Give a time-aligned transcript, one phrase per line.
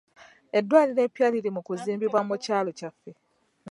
[0.57, 3.11] Eddwaliro eppya liri mu kuzimbibwa mu kyalo kyaffe.